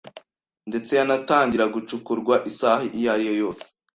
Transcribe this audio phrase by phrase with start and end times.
[0.69, 3.65] ndetse yanatangira gucukurwa isaha iyariyo yose